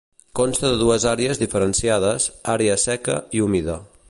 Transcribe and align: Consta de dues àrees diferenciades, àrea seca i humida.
Consta 0.37 0.71
de 0.71 0.79
dues 0.79 1.05
àrees 1.11 1.41
diferenciades, 1.43 2.29
àrea 2.57 2.83
seca 2.89 3.23
i 3.41 3.49
humida. 3.49 3.83